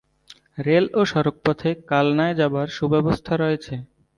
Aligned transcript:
Rail 0.65 0.85
ও 0.93 1.01
সড়কপথে 1.05 1.69
কালনায় 1.89 2.35
যাবার 2.35 2.67
সুব্যবস্থা 2.77 3.33
আছে। 3.47 3.75